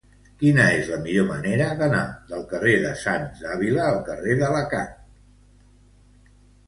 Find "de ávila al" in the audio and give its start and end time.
3.45-4.01